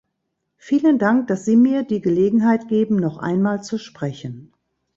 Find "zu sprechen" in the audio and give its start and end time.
3.61-4.51